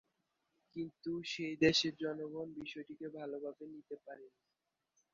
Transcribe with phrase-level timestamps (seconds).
[0.75, 4.39] কিন্তু সেই দেশের জনগণ বিষয়টিকে ভালোভাবে নিতে পারেনি।